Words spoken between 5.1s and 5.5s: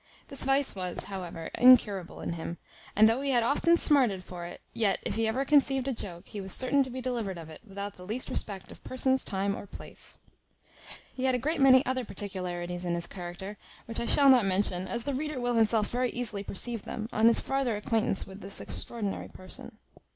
ever he